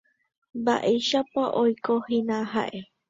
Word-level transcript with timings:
Mba'éichapa 0.61 1.43
oikohína 1.65 2.37
ha'e. 2.55 2.79